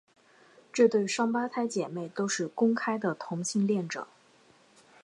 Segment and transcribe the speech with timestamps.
[0.73, 4.07] 这对双胞胎姐妹都是公开的同性恋者。